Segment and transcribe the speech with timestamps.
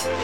[0.00, 0.16] Thanks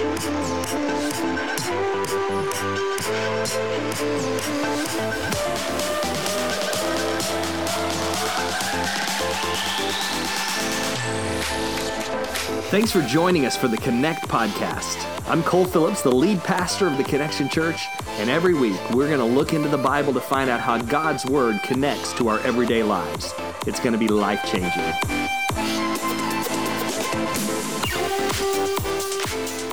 [12.90, 14.96] for joining us for the Connect podcast.
[15.28, 19.18] I'm Cole Phillips, the lead pastor of the Connection Church, and every week we're going
[19.18, 22.82] to look into the Bible to find out how God's Word connects to our everyday
[22.82, 23.34] lives.
[23.66, 25.15] It's going to be life changing.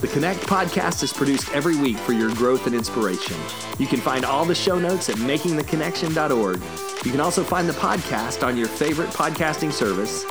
[0.03, 3.37] The Connect podcast is produced every week for your growth and inspiration.
[3.79, 6.61] You can find all the show notes at makingtheconnection.org.
[7.05, 10.25] You can also find the podcast on your favorite podcasting service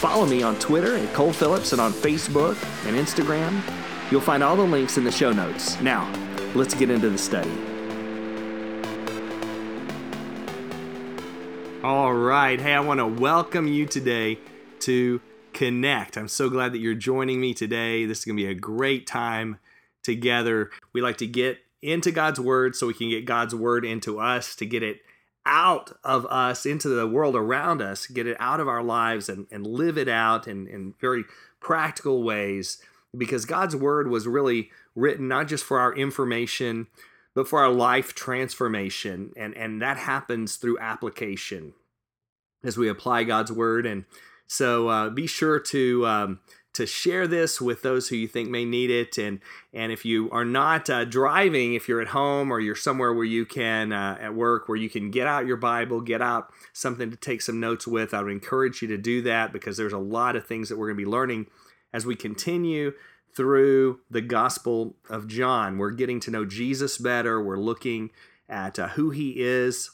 [0.00, 2.56] Follow me on Twitter at Cole Phillips and on Facebook
[2.86, 3.60] and Instagram.
[4.10, 5.78] You'll find all the links in the show notes.
[5.82, 6.10] Now,
[6.54, 7.50] let's get into the study.
[11.84, 12.58] All right.
[12.58, 14.38] Hey, I want to welcome you today
[14.80, 15.20] to
[15.60, 16.16] Connect.
[16.16, 18.06] I'm so glad that you're joining me today.
[18.06, 19.58] This is going to be a great time
[20.02, 20.70] together.
[20.94, 24.56] We like to get into God's Word so we can get God's Word into us,
[24.56, 25.00] to get it
[25.44, 29.48] out of us into the world around us, get it out of our lives and,
[29.50, 31.24] and live it out in, in very
[31.60, 32.80] practical ways
[33.14, 36.86] because God's word was really written not just for our information,
[37.34, 39.34] but for our life transformation.
[39.36, 41.74] And, and that happens through application
[42.64, 43.84] as we apply God's word.
[43.84, 44.06] And
[44.50, 46.40] so uh, be sure to um,
[46.72, 49.16] to share this with those who you think may need it.
[49.16, 49.38] And
[49.72, 53.24] and if you are not uh, driving, if you're at home or you're somewhere where
[53.24, 57.12] you can uh, at work where you can get out your Bible, get out something
[57.12, 59.98] to take some notes with, I would encourage you to do that because there's a
[59.98, 61.46] lot of things that we're going to be learning
[61.92, 62.92] as we continue
[63.36, 65.78] through the Gospel of John.
[65.78, 67.40] We're getting to know Jesus better.
[67.40, 68.10] We're looking
[68.48, 69.90] at uh, who he is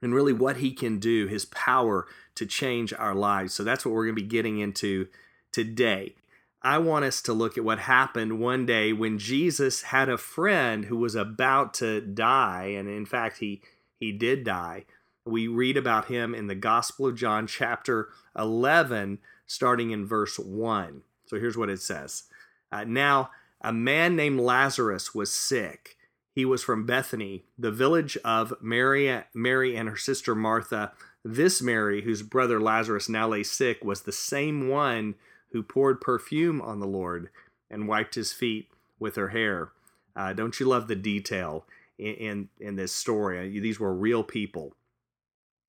[0.00, 2.06] and really what he can do, his power
[2.36, 3.54] to change our lives.
[3.54, 5.08] So that's what we're going to be getting into
[5.52, 6.14] today.
[6.62, 10.86] I want us to look at what happened one day when Jesus had a friend
[10.86, 13.62] who was about to die, and in fact, he,
[14.00, 14.84] he did die.
[15.24, 21.02] We read about him in the Gospel of John, chapter 11, starting in verse 1.
[21.26, 22.24] So here's what it says
[22.72, 23.30] uh, Now,
[23.60, 25.96] a man named Lazarus was sick.
[26.32, 30.92] He was from Bethany, the village of Mary, Mary and her sister Martha.
[31.28, 35.16] This Mary, whose brother Lazarus now lay sick, was the same one
[35.50, 37.30] who poured perfume on the Lord
[37.68, 38.68] and wiped his feet
[39.00, 39.70] with her hair.
[40.14, 41.66] Uh, don't you love the detail
[41.98, 43.40] in, in, in this story?
[43.40, 44.76] Uh, these were real people.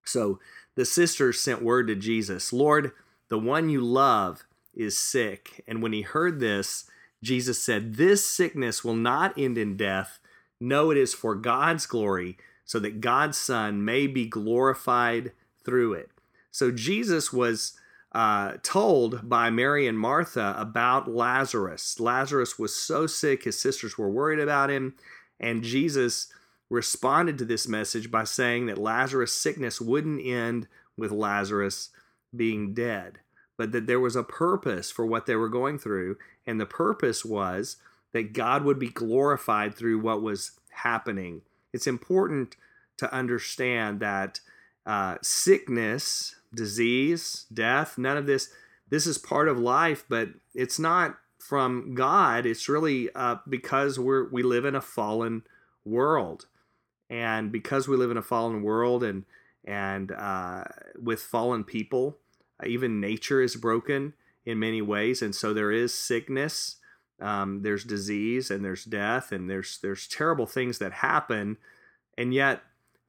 [0.06, 0.40] So
[0.76, 2.92] the sisters sent word to Jesus Lord,
[3.30, 4.46] the one you love
[4.76, 5.64] is sick.
[5.68, 6.88] And when he heard this,
[7.24, 10.20] Jesus said, This sickness will not end in death.
[10.60, 15.32] No, it is for God's glory, so that God's Son may be glorified
[15.68, 16.10] through it.
[16.50, 17.74] So Jesus was
[18.14, 22.00] uh, told by Mary and Martha about Lazarus.
[22.00, 24.96] Lazarus was so sick, his sisters were worried about him,
[25.40, 26.32] and Jesus
[26.70, 30.68] responded to this message by saying that Lazarus' sickness wouldn't end
[30.98, 31.90] with Lazarus
[32.36, 33.20] being dead,
[33.58, 37.24] but that there was a purpose for what they were going through, and the purpose
[37.26, 37.78] was
[38.14, 41.42] that God would be glorified through what was happening.
[41.74, 42.56] It's important
[42.98, 44.40] to understand that
[44.88, 48.50] uh, sickness disease, death, none of this.
[48.90, 52.46] This is part of life, but it's not from God.
[52.46, 55.44] It's really uh, because we're we live in a fallen
[55.84, 56.48] world,
[57.10, 59.26] and because we live in a fallen world, and
[59.66, 60.64] and uh,
[60.98, 62.18] with fallen people,
[62.66, 64.14] even nature is broken
[64.46, 66.78] in many ways, and so there is sickness,
[67.20, 71.58] um, there's disease, and there's death, and there's there's terrible things that happen,
[72.18, 72.62] and yet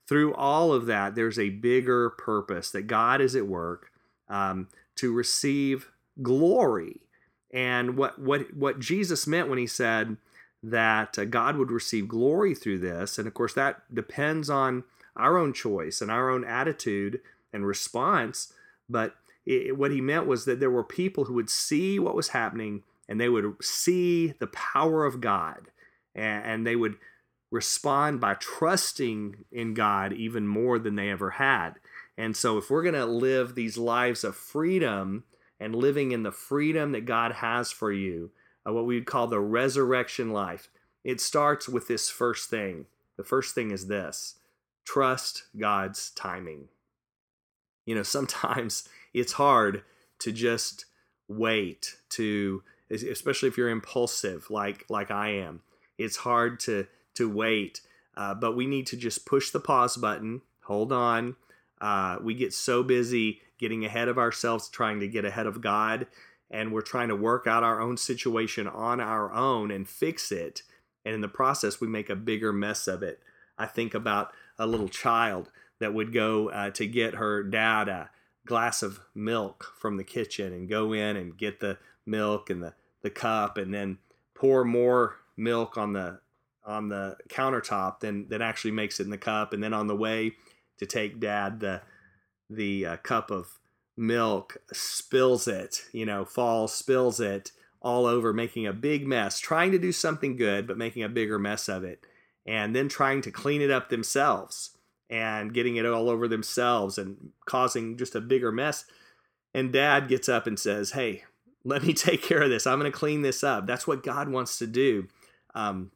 [0.08, 3.90] through all of that, there's a bigger purpose that God is at work
[4.28, 5.90] um, to receive
[6.22, 7.00] glory.
[7.52, 10.16] And what, what, what Jesus meant when he said
[10.62, 15.36] that uh, God would receive glory through this, and of course, that depends on our
[15.36, 17.20] own choice and our own attitude
[17.52, 18.52] and response.
[18.88, 19.14] But
[19.44, 22.82] it, what he meant was that there were people who would see what was happening
[23.08, 25.70] and they would see the power of God
[26.14, 26.96] and, and they would
[27.50, 31.74] respond by trusting in God even more than they ever had.
[32.16, 35.24] And so, if we're going to live these lives of freedom
[35.60, 38.30] and living in the freedom that God has for you,
[38.66, 40.68] uh, what we would call the resurrection life,
[41.04, 42.86] it starts with this first thing.
[43.16, 44.36] The first thing is this
[44.84, 46.68] trust God's timing.
[47.86, 49.82] You know, sometimes it's hard
[50.20, 50.86] to just
[51.28, 55.60] wait to especially if you're impulsive like like I am.
[55.98, 56.86] It's hard to
[57.18, 57.82] to wait.
[58.16, 61.36] Uh, but we need to just push the pause button, hold on.
[61.80, 66.06] Uh, we get so busy getting ahead of ourselves, trying to get ahead of God.
[66.50, 70.62] and we're trying to work out our own situation on our own and fix it.
[71.04, 73.20] And in the process, we make a bigger mess of it.
[73.58, 78.10] I think about a little child that would go uh, to get her dad a
[78.46, 82.74] glass of milk from the kitchen and go in and get the milk and the,
[83.02, 83.98] the cup and then
[84.34, 86.20] pour more milk on the
[86.68, 89.52] on the countertop than than actually makes it in the cup.
[89.52, 90.32] And then on the way
[90.78, 91.80] to take dad the
[92.50, 93.58] the uh, cup of
[93.96, 97.50] milk spills it you know falls spills it
[97.82, 101.38] all over making a big mess trying to do something good but making a bigger
[101.38, 102.04] mess of it.
[102.46, 104.70] And then trying to clean it up themselves
[105.10, 108.86] and getting it all over themselves and causing just a bigger mess.
[109.52, 111.24] And dad gets up and says hey
[111.64, 112.66] let me take care of this.
[112.66, 113.66] I'm going to clean this up.
[113.66, 115.08] That's what god wants to do.
[115.54, 115.90] Um,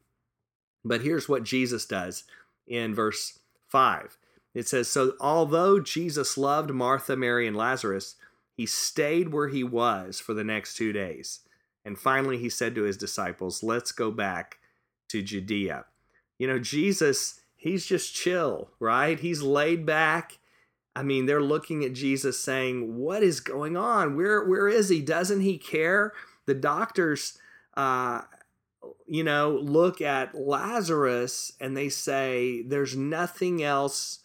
[0.83, 2.23] but here's what Jesus does
[2.67, 3.39] in verse
[3.69, 4.17] 5.
[4.53, 8.15] It says, So although Jesus loved Martha, Mary, and Lazarus,
[8.55, 11.39] he stayed where he was for the next two days.
[11.85, 14.59] And finally, he said to his disciples, Let's go back
[15.09, 15.85] to Judea.
[16.37, 19.19] You know, Jesus, he's just chill, right?
[19.19, 20.39] He's laid back.
[20.95, 24.15] I mean, they're looking at Jesus saying, What is going on?
[24.15, 25.01] Where, where is he?
[25.01, 26.13] Doesn't he care?
[26.45, 27.39] The doctors
[27.75, 28.21] uh,
[29.07, 34.19] you know, look at Lazarus and they say, there's nothing else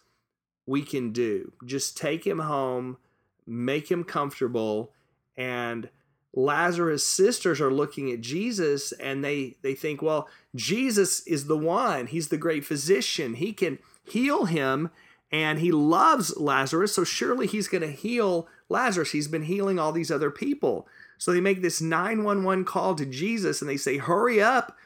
[0.67, 1.53] we can do.
[1.65, 2.99] Just take him home,
[3.47, 4.93] make him comfortable.
[5.37, 5.89] And
[6.35, 12.07] Lazarus' sisters are looking at Jesus and they, they think, well, Jesus is the one.
[12.07, 13.35] He's the great physician.
[13.35, 14.91] He can heal him
[15.31, 16.95] and he loves Lazarus.
[16.95, 19.13] So surely he's going to heal Lazarus.
[19.13, 20.87] He's been healing all these other people.
[21.19, 24.77] So they make this 911 call to Jesus and they say, Hurry up,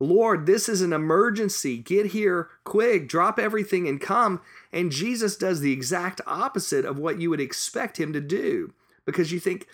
[0.00, 1.78] Lord, this is an emergency.
[1.78, 4.40] Get here quick, drop everything and come.
[4.72, 8.72] And Jesus does the exact opposite of what you would expect him to do
[9.04, 9.66] because you think,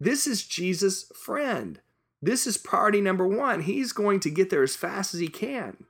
[0.00, 1.80] This is Jesus' friend.
[2.20, 3.62] This is priority number one.
[3.62, 5.84] He's going to get there as fast as he can,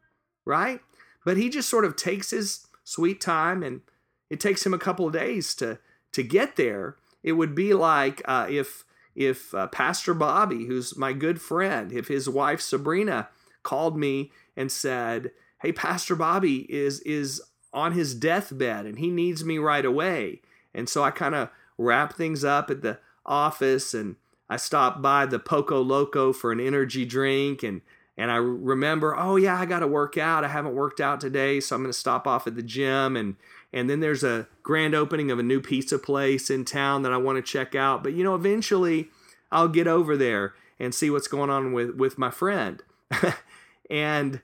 [0.46, 0.80] right?
[1.24, 3.82] But he just sort of takes his sweet time and
[4.30, 5.78] it takes him a couple of days to
[6.12, 6.96] to get there.
[7.22, 12.08] It would be like uh, if if uh, Pastor Bobby, who's my good friend, if
[12.08, 13.28] his wife Sabrina
[13.62, 17.42] called me and said, "Hey, Pastor Bobby is is
[17.72, 20.42] on his deathbed and he needs me right away,"
[20.74, 24.16] and so I kind of wrap things up at the office and
[24.48, 27.80] I stop by the Poco Loco for an energy drink and
[28.16, 30.44] and I remember, oh yeah, I got to work out.
[30.44, 33.36] I haven't worked out today, so I'm going to stop off at the gym and
[33.72, 37.16] and then there's a grand opening of a new pizza place in town that I
[37.16, 38.02] want to check out.
[38.02, 39.08] But you know, eventually
[39.50, 42.82] I'll get over there and see what's going on with with my friend.
[43.90, 44.40] and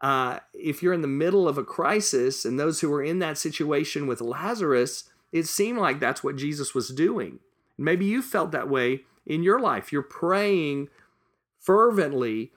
[0.00, 3.36] uh, if you're in the middle of a crisis, and those who were in that
[3.36, 7.40] situation with Lazarus, it seemed like that's what Jesus was doing.
[7.76, 9.92] Maybe you felt that way in your life.
[9.92, 10.88] You're praying
[11.58, 12.52] fervently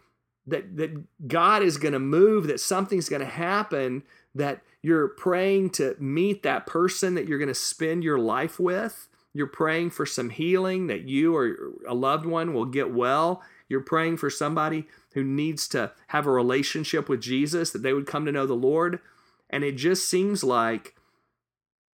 [0.48, 4.04] that that God is going to move, that something's going to happen,
[4.36, 9.08] that you're praying to meet that person that you're going to spend your life with.
[9.34, 11.58] You're praying for some healing that you or
[11.88, 13.42] a loved one will get well.
[13.68, 18.06] You're praying for somebody who needs to have a relationship with Jesus, that they would
[18.06, 19.00] come to know the Lord.
[19.50, 20.96] And it just seems like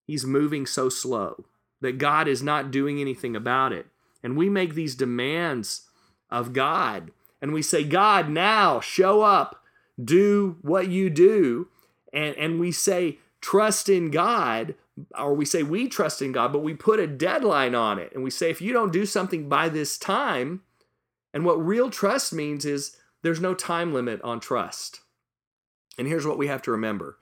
[0.06, 1.44] he's moving so slow,
[1.80, 3.86] that God is not doing anything about it.
[4.22, 5.88] And we make these demands
[6.30, 9.62] of God and we say, God, now show up,
[10.02, 11.68] do what you do.
[12.12, 14.74] And, and we say, trust in God,
[15.16, 18.12] or we say we trust in God, but we put a deadline on it.
[18.14, 20.62] And we say, if you don't do something by this time,
[21.32, 25.00] and what real trust means is there's no time limit on trust.
[25.98, 27.18] And here's what we have to remember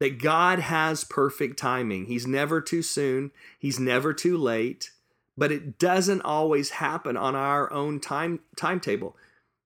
[0.00, 2.06] that God has perfect timing.
[2.06, 4.90] He's never too soon, He's never too late,
[5.36, 9.16] but it doesn't always happen on our own time timetable.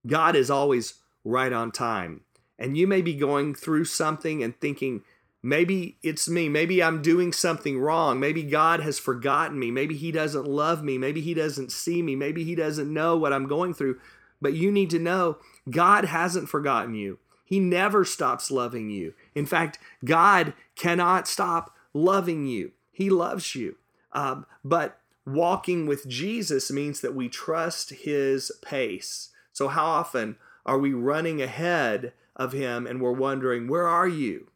[0.08, 2.22] God is always right on time.
[2.58, 5.02] And you may be going through something and thinking,
[5.42, 6.48] maybe it's me.
[6.48, 8.18] Maybe I'm doing something wrong.
[8.18, 9.70] Maybe God has forgotten me.
[9.70, 10.98] Maybe He doesn't love me.
[10.98, 12.16] Maybe He doesn't see me.
[12.16, 14.00] Maybe He doesn't know what I'm going through.
[14.40, 15.38] But you need to know
[15.70, 17.18] God hasn't forgotten you.
[17.44, 19.14] He never stops loving you.
[19.34, 22.72] In fact, God cannot stop loving you.
[22.92, 23.76] He loves you.
[24.12, 29.30] Um, but walking with Jesus means that we trust His pace.
[29.58, 34.52] So, how often are we running ahead of Him and we're wondering, Where are you?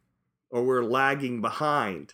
[0.49, 2.13] Or we're lagging behind.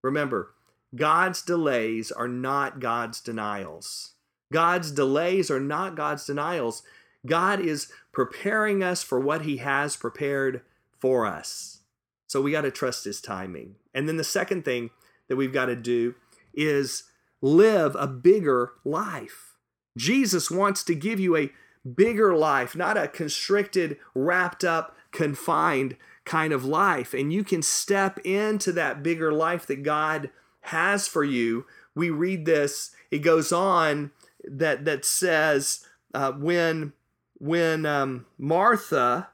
[0.00, 0.54] Remember,
[0.94, 4.12] God's delays are not God's denials.
[4.52, 6.84] God's delays are not God's denials.
[7.26, 10.62] God is preparing us for what He has prepared
[11.00, 11.80] for us.
[12.28, 13.74] So we got to trust His timing.
[13.92, 14.90] And then the second thing
[15.26, 16.14] that we've got to do
[16.54, 17.10] is
[17.42, 19.56] live a bigger life.
[19.98, 21.50] Jesus wants to give you a
[21.94, 27.14] bigger life, not a constricted, wrapped up, confined kind of life.
[27.14, 30.30] And you can step into that bigger life that God
[30.62, 31.66] has for you.
[31.94, 34.12] We read this, it goes on
[34.44, 36.92] that that says uh, when
[37.38, 39.28] when um, Martha,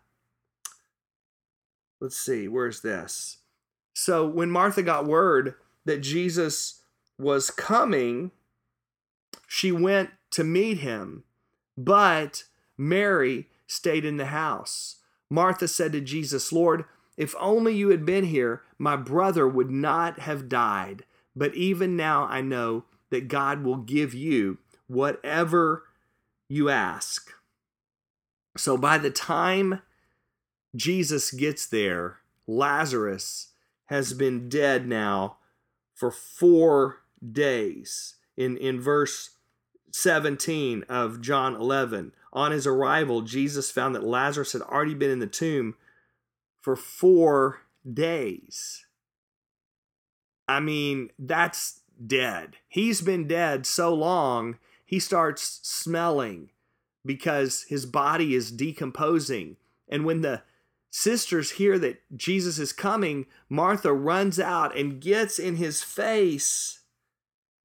[2.00, 3.38] let's see, where's this?
[3.94, 6.82] So when Martha got word that Jesus
[7.18, 8.30] was coming,
[9.46, 11.24] she went to meet him,
[11.76, 12.44] but
[12.76, 14.96] Mary stayed in the house.
[15.28, 16.84] Martha said to Jesus, Lord,
[17.16, 21.04] if only you had been here, my brother would not have died.
[21.34, 25.84] But even now I know that God will give you whatever
[26.48, 27.30] you ask.
[28.56, 29.82] So by the time
[30.74, 33.48] Jesus gets there, Lazarus
[33.86, 35.38] has been dead now
[35.94, 37.02] for four
[37.32, 38.14] days.
[38.36, 39.30] In, in verse
[39.96, 45.20] 17 of John 11, on his arrival, Jesus found that Lazarus had already been in
[45.20, 45.74] the tomb
[46.60, 48.84] for four days.
[50.46, 52.56] I mean, that's dead.
[52.68, 56.50] He's been dead so long, he starts smelling
[57.04, 59.56] because his body is decomposing.
[59.88, 60.42] And when the
[60.90, 66.80] sisters hear that Jesus is coming, Martha runs out and gets in his face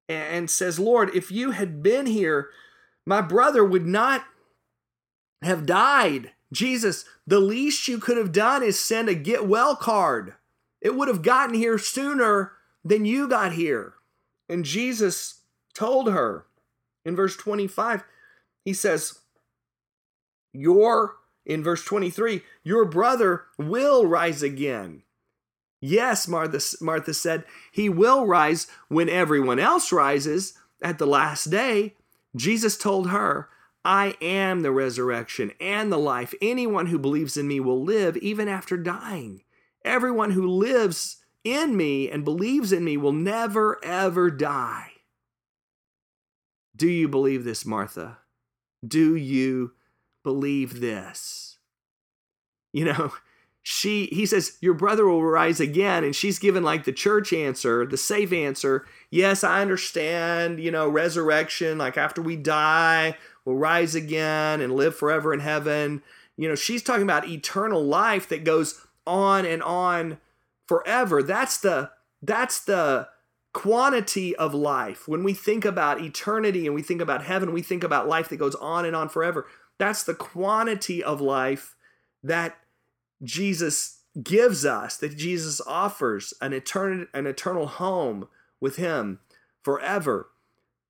[0.08, 2.50] and says, Lord, if you had been here,
[3.06, 4.24] my brother would not
[5.42, 6.32] have died.
[6.52, 10.34] Jesus, the least you could have done is send a get well card.
[10.80, 12.52] It would have gotten here sooner
[12.84, 13.94] than you got here.
[14.48, 15.40] And Jesus
[15.74, 16.46] told her
[17.04, 18.04] in verse 25,
[18.64, 19.20] he says,
[20.52, 21.16] Your,
[21.46, 25.02] in verse 23, your brother will rise again.
[25.84, 31.96] Yes, Martha, Martha said, he will rise when everyone else rises at the last day.
[32.36, 33.48] Jesus told her,
[33.84, 36.34] I am the resurrection and the life.
[36.40, 39.42] Anyone who believes in me will live even after dying.
[39.84, 44.92] Everyone who lives in me and believes in me will never, ever die.
[46.76, 48.18] Do you believe this, Martha?
[48.86, 49.72] Do you
[50.22, 51.58] believe this?
[52.72, 53.12] You know,
[53.62, 57.86] she he says your brother will rise again and she's given like the church answer
[57.86, 58.86] the safe answer.
[59.10, 64.96] Yes i understand you know resurrection like after we die we'll rise again and live
[64.96, 66.02] forever in heaven.
[66.36, 70.18] You know she's talking about eternal life that goes on and on
[70.66, 71.22] forever.
[71.22, 71.90] That's the
[72.20, 73.08] that's the
[73.52, 75.06] quantity of life.
[75.06, 78.38] When we think about eternity and we think about heaven we think about life that
[78.38, 79.46] goes on and on forever.
[79.78, 81.76] That's the quantity of life
[82.24, 82.56] that
[83.22, 88.28] Jesus gives us, that Jesus offers an eternal, an eternal home
[88.60, 89.20] with Him
[89.62, 90.28] forever.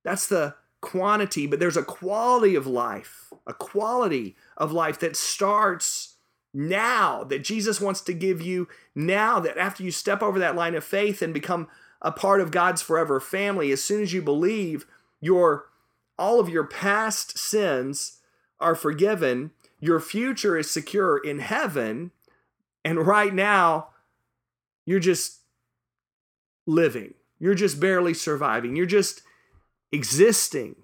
[0.05, 6.17] That's the quantity, but there's a quality of life, a quality of life that starts
[6.53, 10.75] now, that Jesus wants to give you now, that after you step over that line
[10.75, 11.69] of faith and become
[12.03, 14.87] a part of God's forever family, as soon as you believe,
[15.21, 15.67] your
[16.19, 18.19] all of your past sins
[18.61, 22.11] are forgiven, your future is secure in heaven,
[22.85, 23.89] and right now,
[24.87, 25.41] you're just
[26.67, 27.15] living.
[27.39, 28.77] You're just barely surviving.
[28.77, 29.23] You're just
[29.91, 30.77] existing.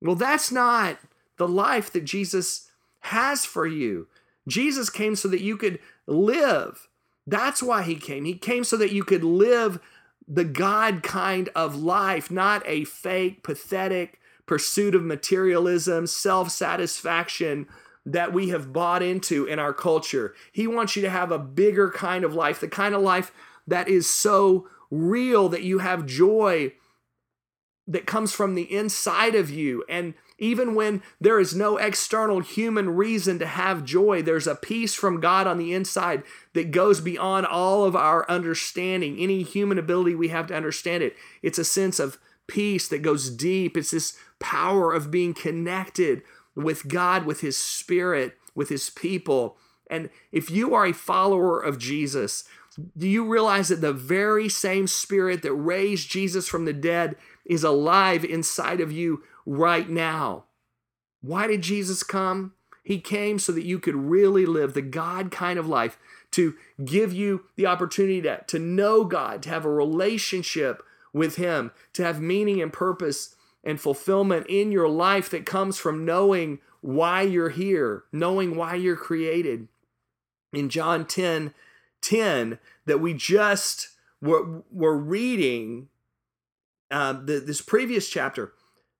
[0.00, 0.98] Well, that's not
[1.38, 2.68] the life that Jesus
[3.00, 4.08] has for you.
[4.46, 6.88] Jesus came so that you could live.
[7.26, 8.24] That's why he came.
[8.24, 9.80] He came so that you could live
[10.26, 17.66] the God kind of life, not a fake, pathetic pursuit of materialism, self satisfaction,
[18.06, 20.34] that we have bought into in our culture.
[20.52, 23.32] He wants you to have a bigger kind of life, the kind of life
[23.66, 26.72] that is so real that you have joy
[27.86, 29.84] that comes from the inside of you.
[29.88, 34.94] And even when there is no external human reason to have joy, there's a peace
[34.94, 36.22] from God on the inside
[36.54, 41.14] that goes beyond all of our understanding, any human ability we have to understand it.
[41.42, 43.76] It's a sense of peace that goes deep.
[43.76, 46.22] It's this power of being connected
[46.54, 49.56] with God, with His Spirit, with His people.
[49.90, 52.44] And if you are a follower of Jesus,
[52.96, 57.62] do you realize that the very same Spirit that raised Jesus from the dead is
[57.62, 60.44] alive inside of you right now?
[61.20, 62.54] Why did Jesus come?
[62.82, 65.98] He came so that you could really live the God kind of life,
[66.32, 70.82] to give you the opportunity to, to know God, to have a relationship
[71.12, 76.04] with Him, to have meaning and purpose and fulfillment in your life that comes from
[76.04, 79.68] knowing why you're here, knowing why you're created.
[80.52, 81.54] In John 10
[82.02, 83.88] 10, that we just
[84.20, 85.88] were, were reading
[86.90, 88.52] uh, the, this previous chapter,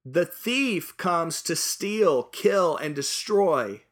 [0.05, 3.83] The thief comes to steal, kill, and destroy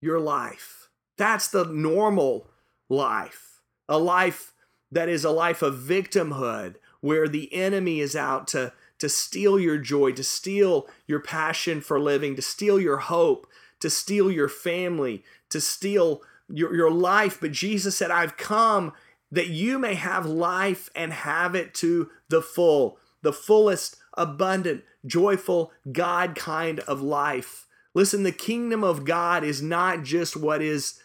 [0.00, 0.88] your life.
[1.18, 2.48] That's the normal
[2.88, 3.60] life.
[3.88, 4.52] A life
[4.90, 9.78] that is a life of victimhood where the enemy is out to, to steal your
[9.78, 13.46] joy, to steal your passion for living, to steal your hope,
[13.80, 17.38] to steal your family, to steal your, your life.
[17.40, 18.92] But Jesus said, I've come
[19.30, 25.72] that you may have life and have it to the full, the fullest, abundant, joyful,
[25.90, 27.66] God kind of life.
[27.94, 31.00] Listen, the kingdom of God is not just what is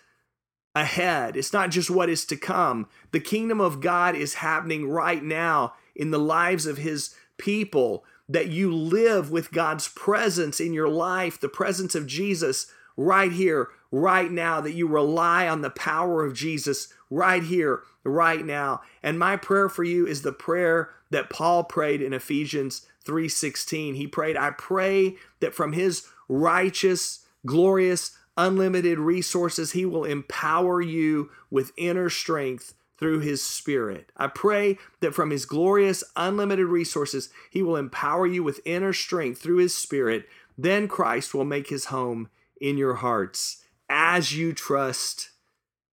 [0.75, 2.88] ahead, it's not just what is to come.
[3.12, 8.05] The kingdom of God is happening right now in the lives of His people.
[8.29, 13.67] That you live with God's presence in your life, the presence of Jesus right here,
[13.91, 18.83] right now, that you rely on the power of Jesus right here, right now.
[19.03, 23.95] And my prayer for you is the prayer that Paul prayed in Ephesians 3:16.
[23.95, 31.29] He prayed, "I pray that from his righteous, glorious, unlimited resources he will empower you
[31.50, 34.12] with inner strength through his spirit.
[34.15, 39.41] I pray that from his glorious, unlimited resources, he will empower you with inner strength
[39.41, 40.29] through his spirit.
[40.55, 42.29] Then Christ will make his home
[42.62, 45.31] in your hearts as you trust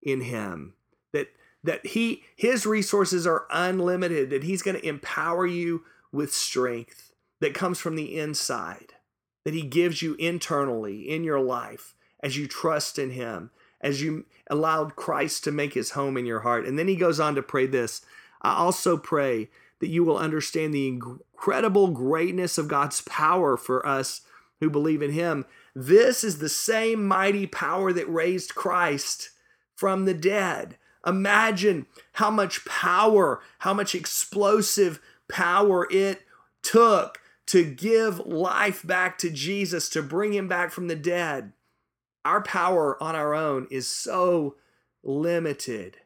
[0.02, 0.74] in him
[1.12, 1.28] that
[1.64, 7.54] that he his resources are unlimited that he's going to empower you with strength that
[7.54, 8.92] comes from the inside
[9.44, 14.24] that he gives you internally in your life as you trust in him as you
[14.48, 17.42] allowed Christ to make his home in your heart and then he goes on to
[17.42, 18.02] pray this
[18.42, 24.22] I also pray that you will understand the incredible greatness of God's power for us
[24.60, 25.44] who believe in him
[25.74, 29.30] this is the same mighty power that raised Christ
[29.76, 30.76] from the dead.
[31.06, 36.22] Imagine how much power, how much explosive power it
[36.62, 41.52] took to give life back to Jesus, to bring him back from the dead.
[42.24, 44.56] Our power on our own is so
[45.02, 45.98] limited,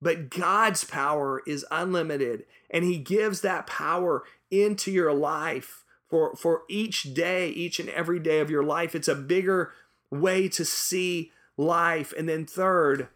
[0.00, 6.62] but God's power is unlimited, and He gives that power into your life for for
[6.68, 8.94] each day, each and every day of your life.
[8.94, 9.72] It's a bigger
[10.10, 12.12] way to see life.
[12.16, 13.08] And then third,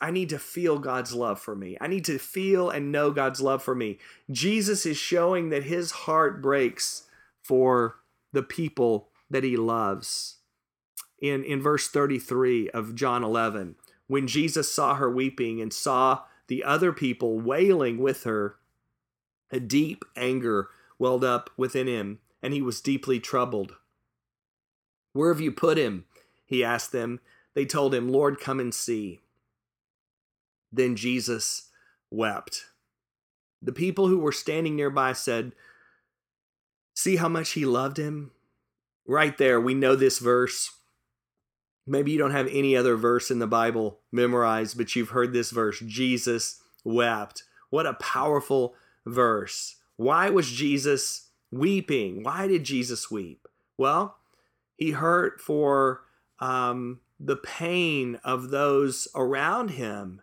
[0.00, 1.76] I need to feel God's love for me.
[1.80, 3.98] I need to feel and know God's love for me.
[4.30, 7.04] Jesus is showing that his heart breaks
[7.42, 7.96] for
[8.32, 10.36] the people that he loves.
[11.20, 16.62] In, in verse 33 of John 11, when Jesus saw her weeping and saw the
[16.62, 18.56] other people wailing with her,
[19.50, 23.76] a deep anger welled up within him, and he was deeply troubled.
[25.12, 26.04] Where have you put him?
[26.44, 27.20] He asked them.
[27.54, 29.20] They told him, Lord, come and see.
[30.72, 31.70] Then Jesus
[32.10, 32.66] wept.
[33.62, 35.52] The people who were standing nearby said,
[36.94, 38.32] See how much he loved him?
[39.06, 40.70] Right there, we know this verse.
[41.86, 45.50] Maybe you don't have any other verse in the Bible memorized, but you've heard this
[45.50, 47.44] verse Jesus wept.
[47.70, 49.76] What a powerful verse.
[49.96, 52.22] Why was Jesus weeping?
[52.22, 53.46] Why did Jesus weep?
[53.76, 54.16] Well,
[54.76, 56.02] he hurt for
[56.40, 60.22] um, the pain of those around him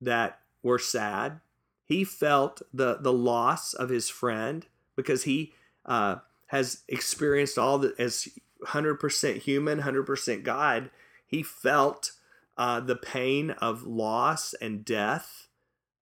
[0.00, 1.40] that were sad.
[1.84, 5.52] He felt the the loss of his friend because he
[5.84, 8.28] uh, has experienced all the as
[8.66, 10.90] hundred percent human, hundred percent God.
[11.32, 12.12] He felt
[12.58, 15.48] uh, the pain of loss and death.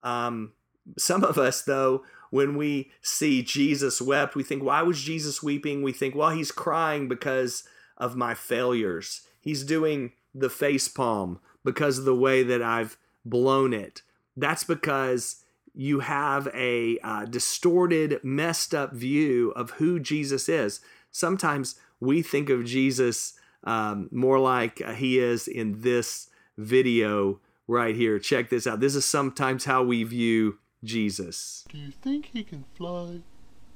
[0.03, 0.55] Um,
[0.99, 5.83] some of us, though, when we see Jesus wept, we think, why was Jesus weeping?
[5.83, 7.63] We think, well, he's crying because
[7.97, 9.23] of my failures.
[9.41, 14.03] He's doing the face palm because of the way that I've blown it.
[14.37, 20.81] That's because you have a uh, distorted, messed up view of who Jesus is.
[21.13, 27.95] Sometimes we think of Jesus um, more like uh, he is in this video right
[27.95, 28.19] here.
[28.19, 28.81] Check this out.
[28.81, 31.65] This is sometimes how we view Jesus.
[31.71, 33.21] Do you think he can fly?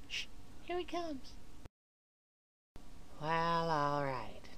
[0.08, 0.26] Shh,
[0.62, 1.32] here he comes.
[3.20, 4.48] Well, alright.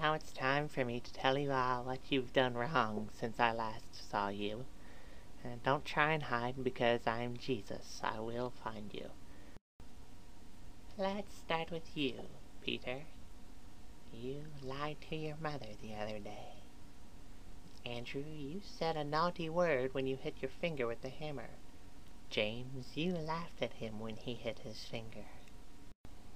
[0.00, 3.52] Now it's time for me to tell you all what you've done wrong since I
[3.52, 4.64] last saw you.
[5.44, 8.00] And don't try and hide because I'm Jesus.
[8.02, 9.06] I will find you.
[10.98, 12.14] Let's start with you,
[12.62, 13.04] Peter.
[14.12, 16.54] You lied to your mother the other day.
[17.86, 21.50] Andrew, you said a naughty word when you hit your finger with the hammer.
[22.28, 25.24] James, you laughed at him when he hit his finger.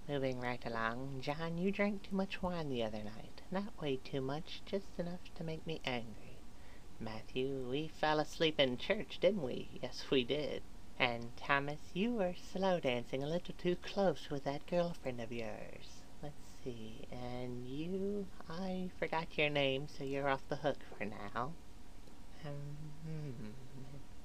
[0.08, 3.42] Moving right along, John, you drank too much wine the other night.
[3.50, 6.36] Not way too much, just enough to make me angry.
[7.00, 9.68] Matthew, we fell asleep in church, didn't we?
[9.82, 10.62] Yes, we did.
[10.98, 15.93] And Thomas, you were slow dancing a little too close with that girlfriend of yours.
[16.64, 17.06] See.
[17.12, 21.52] And you, I forgot your name, so you're off the hook for now.
[22.44, 23.54] Um.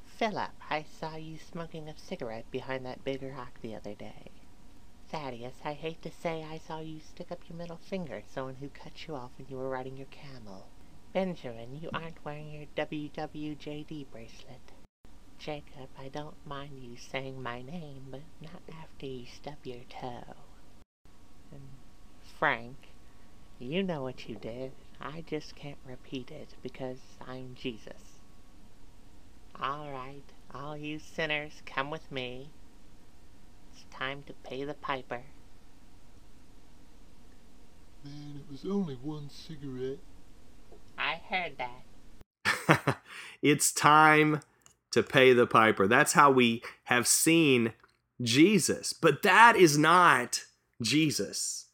[0.05, 4.31] Philip, I saw you smoking a cigarette behind that big rock the other day.
[5.07, 8.55] Thaddeus, I hate to say I saw you stick up your middle finger at someone
[8.55, 10.67] who cut you off when you were riding your camel.
[11.13, 14.73] Benjamin, you aren't wearing your WWJD bracelet.
[15.39, 20.35] Jacob, I don't mind you saying my name, but not after you stub your toe.
[22.39, 22.77] And Frank,
[23.59, 24.71] you know what you did.
[25.01, 28.19] I just can't repeat it because I'm Jesus.
[29.61, 30.23] All right,
[30.53, 32.49] all you sinners, come with me.
[33.73, 35.23] It's time to pay the piper.
[38.05, 39.99] Man, it was only one cigarette.
[40.97, 42.99] I heard that.
[43.41, 44.41] it's time
[44.91, 45.87] to pay the piper.
[45.87, 47.73] That's how we have seen
[48.21, 48.93] Jesus.
[48.93, 50.45] But that is not
[50.81, 51.68] Jesus.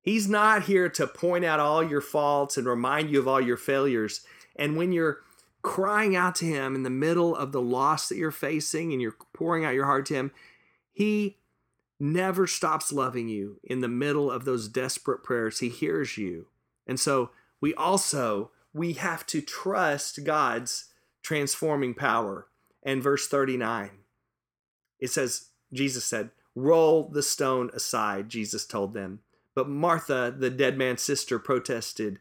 [0.00, 3.56] He's not here to point out all your faults and remind you of all your
[3.56, 4.22] failures.
[4.56, 5.18] And when you're
[5.62, 9.16] crying out to Him in the middle of the loss that you're facing and you're
[9.34, 10.30] pouring out your heart to Him,
[10.92, 11.38] He
[12.00, 15.58] never stops loving you in the middle of those desperate prayers.
[15.58, 16.46] He hears you.
[16.86, 17.30] And so
[17.60, 20.86] we also we have to trust God's
[21.22, 22.46] transforming power.
[22.82, 23.90] And verse 39,
[25.00, 29.20] it says, Jesus said, Roll the stone aside, Jesus told them.
[29.58, 32.20] But Martha, the dead man's sister, protested,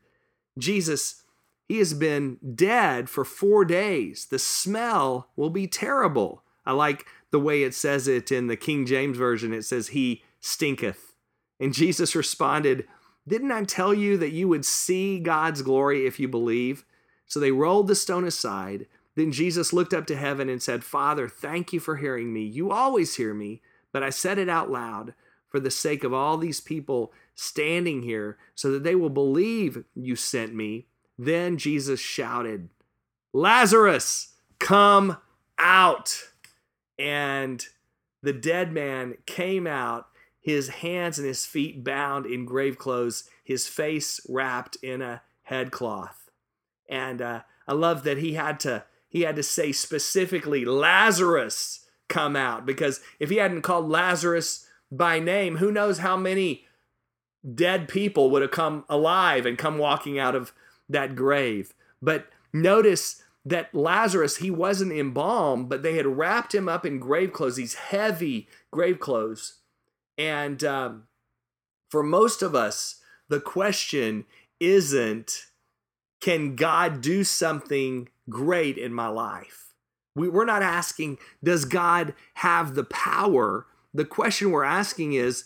[0.57, 1.21] Jesus,
[1.67, 4.25] he has been dead for four days.
[4.25, 6.41] The smell will be terrible.
[6.65, 9.53] I like the way it says it in the King James Version.
[9.53, 11.13] It says, He stinketh.
[11.59, 12.87] And Jesus responded,
[13.27, 16.85] Didn't I tell you that you would see God's glory if you believe?
[17.27, 18.87] So they rolled the stone aside.
[19.13, 22.41] Then Jesus looked up to heaven and said, Father, thank you for hearing me.
[22.41, 25.13] You always hear me, but I said it out loud
[25.49, 30.15] for the sake of all these people standing here so that they will believe you
[30.15, 30.87] sent me.
[31.17, 32.69] Then Jesus shouted,
[33.33, 35.17] Lazarus, come
[35.57, 36.23] out.
[36.99, 37.65] And
[38.21, 40.07] the dead man came out,
[40.39, 46.29] his hands and his feet bound in grave clothes, his face wrapped in a headcloth.
[46.89, 52.35] And uh, I love that he had to he had to say specifically Lazarus come
[52.35, 56.65] out because if he hadn't called Lazarus by name, who knows how many
[57.53, 60.53] dead people would have come alive and come walking out of
[60.89, 61.73] that grave.
[62.01, 67.31] But notice that Lazarus, he wasn't embalmed, but they had wrapped him up in grave
[67.31, 69.59] clothes, these heavy grave clothes.
[70.17, 71.03] And um,
[71.89, 74.25] for most of us, the question
[74.59, 75.45] isn't,
[76.19, 79.73] can God do something great in my life?
[80.15, 83.67] We, we're not asking, does God have the power?
[83.93, 85.45] The question we're asking is,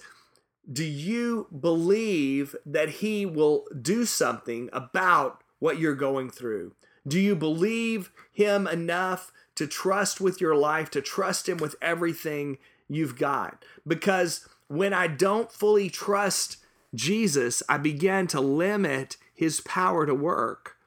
[0.71, 6.73] do you believe that He will do something about what you're going through?
[7.07, 12.57] Do you believe Him enough to trust with your life, to trust Him with everything
[12.87, 13.63] you've got?
[13.87, 16.57] Because when I don't fully trust
[16.93, 20.77] Jesus, I begin to limit His power to work.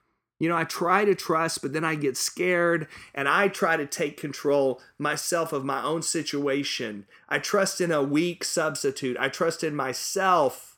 [0.45, 3.87] You know, I try to trust, but then I get scared and I try to
[3.87, 7.07] take control myself of my own situation.
[7.31, 9.17] I trust in a weak substitute.
[9.19, 10.77] I trust in myself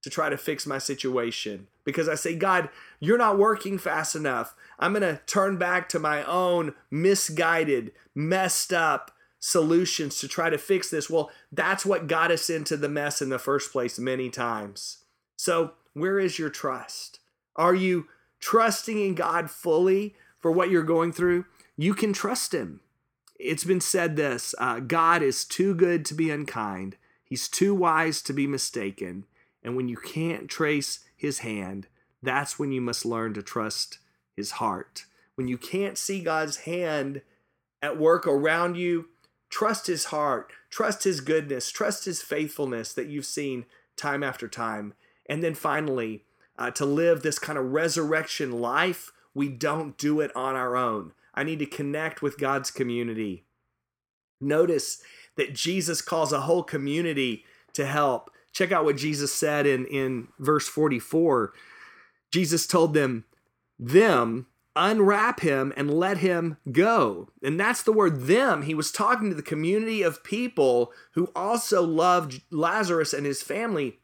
[0.00, 2.70] to try to fix my situation because I say, God,
[3.00, 4.54] you're not working fast enough.
[4.78, 10.56] I'm going to turn back to my own misguided, messed up solutions to try to
[10.56, 11.10] fix this.
[11.10, 15.04] Well, that's what got us into the mess in the first place many times.
[15.36, 17.18] So, where is your trust?
[17.56, 18.06] Are you
[18.42, 21.46] trusting in God fully for what you're going through,
[21.78, 22.80] you can trust Him.
[23.38, 28.20] It's been said this uh, God is too good to be unkind, He's too wise
[28.22, 29.24] to be mistaken.
[29.64, 31.86] And when you can't trace His hand,
[32.20, 33.98] that's when you must learn to trust
[34.36, 35.06] His heart.
[35.36, 37.22] When you can't see God's hand
[37.80, 39.06] at work around you,
[39.48, 44.94] trust His heart, trust His goodness, trust His faithfulness that you've seen time after time.
[45.26, 46.24] And then finally,
[46.58, 51.12] uh, to live this kind of resurrection life, we don't do it on our own.
[51.34, 53.44] I need to connect with God's community.
[54.40, 55.02] Notice
[55.36, 58.30] that Jesus calls a whole community to help.
[58.52, 61.54] Check out what Jesus said in, in verse 44.
[62.30, 63.24] Jesus told them,
[63.78, 67.28] them, unwrap him and let him go.
[67.42, 68.62] And that's the word them.
[68.62, 73.98] He was talking to the community of people who also loved Lazarus and his family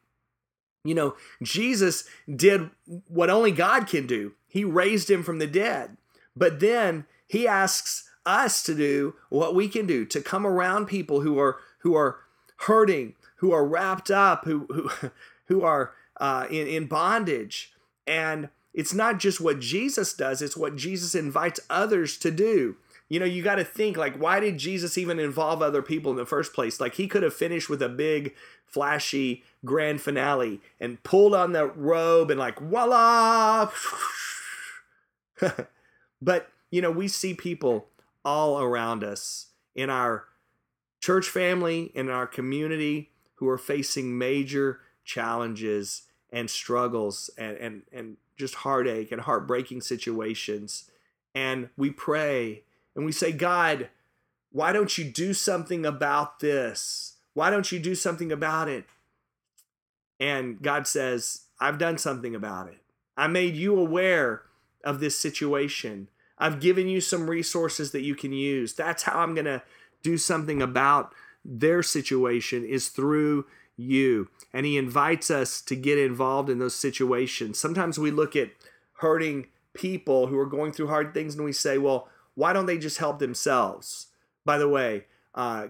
[0.85, 2.71] you know, Jesus did
[3.09, 4.35] what only God can do.
[4.47, 5.97] He raised him from the dead.
[6.37, 11.21] But then he asks us to do what we can do to come around people
[11.23, 12.19] who are who are
[12.59, 15.11] hurting, who are wrapped up, who who
[15.47, 17.73] who are uh, in, in bondage.
[18.07, 22.77] And it's not just what Jesus does, it's what Jesus invites others to do.
[23.09, 26.19] You know, you got to think like, why did Jesus even involve other people in
[26.19, 26.81] the first place?
[26.81, 28.35] Like, he could have finished with a big,
[28.67, 33.71] flashy grand finale and pulled on the robe and, like, voila.
[36.23, 37.89] but, you know, we see people
[38.25, 40.25] all around us in our
[41.01, 48.17] church family, in our community, who are facing major challenges and struggles and, and, and
[48.37, 50.91] just heartache and heartbreaking situations.
[51.35, 52.65] And we pray
[52.99, 53.91] and we say, God,
[54.51, 57.15] why don't you do something about this?
[57.33, 58.87] Why don't you do something about it?
[60.19, 62.81] And God says, I've done something about it.
[63.17, 64.43] I made you aware
[64.83, 66.09] of this situation.
[66.39, 68.75] I've given you some resources that you can use.
[68.75, 69.63] That's how I'm going to
[70.03, 71.13] do something about
[71.45, 74.29] their situation is through you.
[74.53, 77.61] And he invites us to get involved in those situations.
[77.61, 78.51] Sometimes we look at
[78.95, 82.09] hurting people who are going through hard things and we say, well,
[82.39, 84.07] why don't they just help themselves?
[84.45, 85.67] By the way, uh,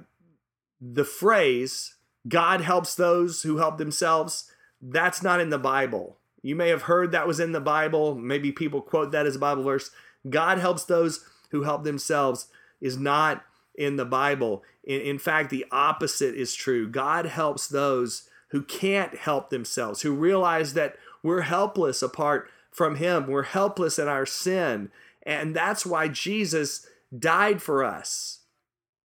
[0.79, 1.97] the phrase,
[2.29, 4.51] God helps those who help themselves,
[4.83, 6.19] that's not in the Bible.
[6.43, 8.15] You may have heard that was in the Bible.
[8.15, 9.91] Maybe people quote that as a Bible verse.
[10.29, 12.49] God helps those who help themselves
[12.83, 14.63] is not in the Bible.
[14.85, 16.87] In, in fact, the opposite is true.
[16.87, 23.27] God helps those who can't help themselves, who realize that we're helpless apart from Him.
[23.27, 24.91] We're helpless in our sin.
[25.29, 26.87] And that's why Jesus
[27.17, 28.41] died for us.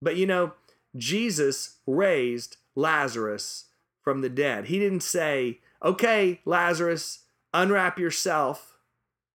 [0.00, 0.52] But you know,
[0.96, 3.64] Jesus raised Lazarus
[4.02, 4.66] from the dead.
[4.66, 8.76] He didn't say, okay, Lazarus, unwrap yourself.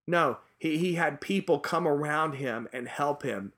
[0.08, 3.52] No, he, he had people come around him and help him.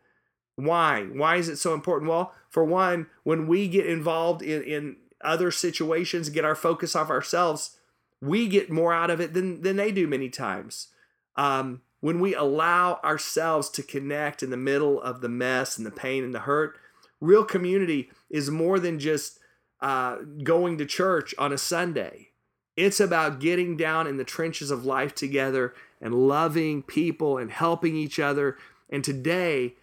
[0.55, 1.03] Why?
[1.03, 2.09] Why is it so important?
[2.09, 7.11] Well, for one, when we get involved in, in other situations, get our focus off
[7.11, 7.77] ourselves,
[8.21, 10.87] we get more out of it than, than they do many times.
[11.35, 15.91] Um, when we allow ourselves to connect in the middle of the mess and the
[15.91, 16.77] pain and the hurt,
[17.19, 19.39] real community is more than just
[19.81, 22.29] uh, going to church on a Sunday.
[22.77, 27.95] It's about getting down in the trenches of life together and loving people and helping
[27.95, 28.57] each other.
[28.89, 29.75] And today,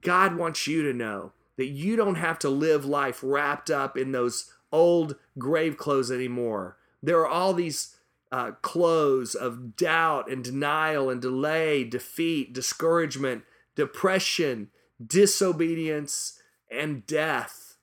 [0.00, 4.12] God wants you to know that you don't have to live life wrapped up in
[4.12, 6.76] those old grave clothes anymore.
[7.02, 7.96] There are all these
[8.30, 14.70] uh, clothes of doubt and denial and delay, defeat, discouragement, depression,
[15.04, 17.76] disobedience, and death.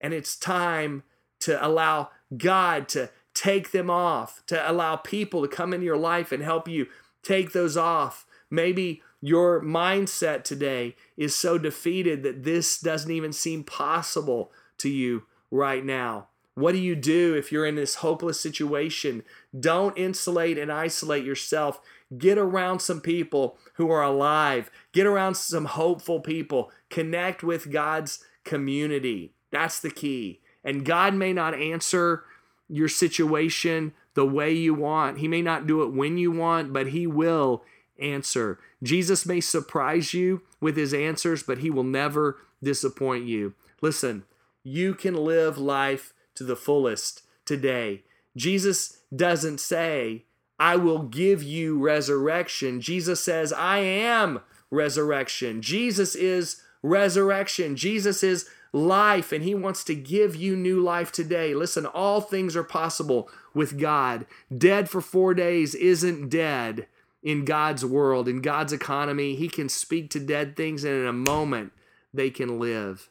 [0.00, 1.04] And it's time
[1.40, 6.32] to allow God to take them off, to allow people to come into your life
[6.32, 6.86] and help you
[7.22, 8.26] take those off.
[8.50, 15.24] Maybe your mindset today is so defeated that this doesn't even seem possible to you
[15.50, 16.28] right now.
[16.54, 19.22] What do you do if you're in this hopeless situation?
[19.58, 21.80] Don't insulate and isolate yourself.
[22.16, 24.70] Get around some people who are alive.
[24.92, 26.70] Get around some hopeful people.
[26.90, 29.32] Connect with God's community.
[29.50, 30.40] That's the key.
[30.62, 32.24] And God may not answer
[32.68, 35.18] your situation the way you want.
[35.18, 37.64] He may not do it when you want, but He will
[37.98, 38.58] answer.
[38.82, 43.54] Jesus may surprise you with His answers, but He will never disappoint you.
[43.80, 44.24] Listen,
[44.62, 48.04] you can live life to the fullest today.
[48.36, 50.24] Jesus doesn't say,
[50.58, 52.80] I will give you resurrection.
[52.80, 54.40] Jesus says, I am
[54.70, 55.60] resurrection.
[55.60, 57.76] Jesus is resurrection.
[57.76, 61.54] Jesus is life, and He wants to give you new life today.
[61.54, 64.26] Listen, all things are possible with God.
[64.56, 66.86] Dead for four days isn't dead
[67.22, 69.34] in God's world, in God's economy.
[69.34, 71.72] He can speak to dead things, and in a moment,
[72.14, 73.10] they can live.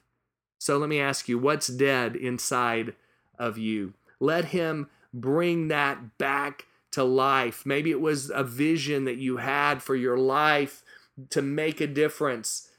[0.57, 2.93] So let me ask you, what's dead inside
[3.37, 3.93] of you.
[4.19, 7.65] Let Him bring that back to life.
[7.65, 10.83] Maybe it was a vision that you had for your life
[11.29, 12.69] to make a difference.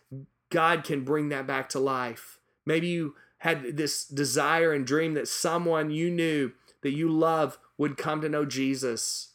[0.50, 2.38] God can bring that back to life.
[2.66, 7.96] Maybe you had this desire and dream that someone you knew that you love would
[7.96, 9.30] come to know Jesus.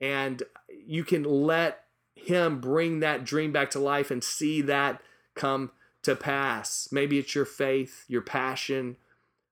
[0.00, 0.42] And
[0.86, 5.02] you can let Him bring that dream back to life and see that
[5.34, 6.88] come to pass.
[6.92, 8.96] Maybe it's your faith, your passion,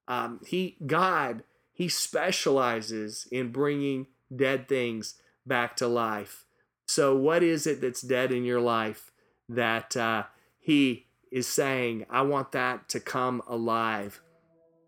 [0.08, 6.46] um, he God he specializes in bringing dead things back to life.
[6.86, 9.10] So what is it that's dead in your life
[9.48, 10.24] that uh,
[10.60, 14.20] he is saying, I want that to come alive?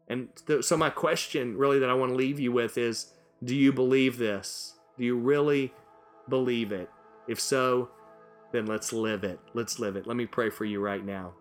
[0.08, 3.54] And th- so my question really that I want to leave you with is, do
[3.54, 4.74] you believe this?
[4.96, 5.74] Do you really
[6.28, 6.88] believe it?
[7.26, 7.90] If so,
[8.52, 9.40] then let's live it.
[9.54, 10.06] Let's live it.
[10.06, 11.34] Let me pray for you right now.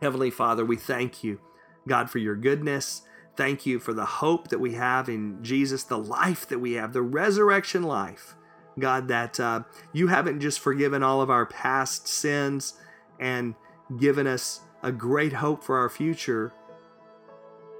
[0.00, 1.38] Heavenly Father, we thank you
[1.86, 3.02] God, for your goodness.
[3.36, 6.92] Thank you for the hope that we have in Jesus, the life that we have,
[6.92, 8.36] the resurrection life.
[8.78, 12.74] God, that uh, you haven't just forgiven all of our past sins
[13.20, 13.54] and
[13.98, 16.52] given us a great hope for our future,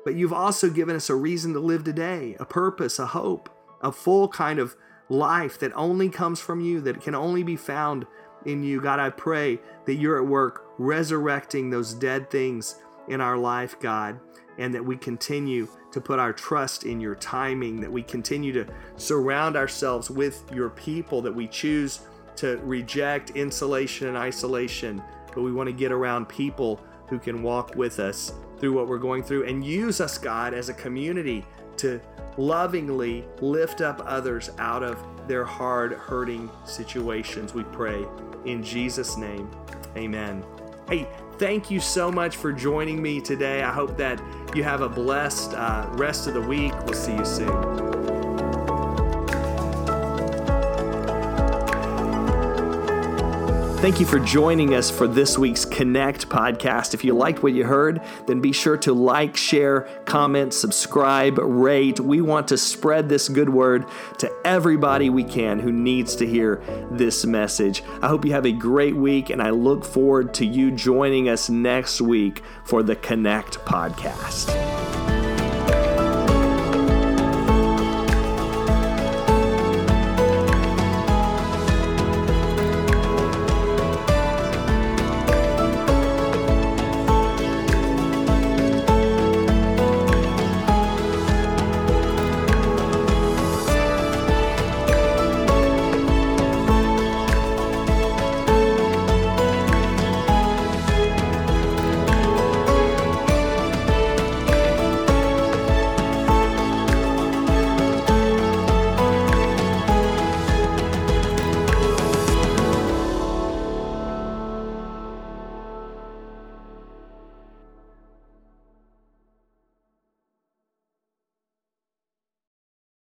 [0.05, 3.49] but you've also given us a reason to live today, a purpose, a hope,
[3.83, 4.77] a full kind of
[5.09, 8.07] life that only comes from you, that can only be found
[8.45, 8.81] in you.
[8.81, 12.77] God, I pray that you're at work resurrecting those dead things
[13.09, 14.19] in our life, God,
[14.59, 18.67] and that we continue to put our trust in your timing, that we continue to
[18.97, 22.01] surround ourselves with your people, that we choose
[22.37, 25.03] to reject insulation and isolation,
[25.35, 28.99] but we want to get around people who can walk with us through what we're
[28.99, 31.45] going through and use us, God, as a community
[31.77, 32.01] to
[32.37, 37.55] lovingly lift up others out of their hard, hurting situations.
[37.55, 38.05] We pray
[38.45, 39.51] in Jesus' name.
[39.97, 40.45] Amen.
[40.89, 43.63] Hey, thank you so much for joining me today.
[43.63, 44.21] I hope that
[44.55, 46.73] you have a blessed uh, rest of the week.
[46.85, 47.94] We'll see you soon.
[53.85, 56.95] Thank you for joining us for this week's Connect podcast.
[56.95, 62.01] If you liked what you heard, then be sure to like, share, comment, subscribe, rate.
[62.01, 63.85] We want to spread this good word
[64.21, 67.83] to everybody we can who needs to hear this message.
[68.01, 71.51] I hope you have a great week, and I look forward to you joining us
[71.51, 74.94] next week for the Connect podcast.